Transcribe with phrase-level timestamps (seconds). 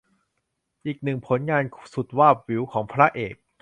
[0.85, 1.63] อีกหนึ่งผลงาน
[1.93, 3.35] สุดวาบหวิวของพระเอก